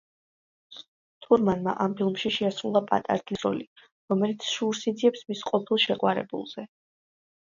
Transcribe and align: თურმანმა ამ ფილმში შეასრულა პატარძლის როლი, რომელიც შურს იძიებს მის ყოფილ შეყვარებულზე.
თურმანმა 1.25 1.73
ამ 1.85 1.91
ფილმში 1.99 2.31
შეასრულა 2.37 2.81
პატარძლის 2.91 3.45
როლი, 3.47 3.67
რომელიც 4.13 4.47
შურს 4.53 4.81
იძიებს 4.93 5.23
მის 5.29 5.43
ყოფილ 5.51 5.83
შეყვარებულზე. 5.87 6.65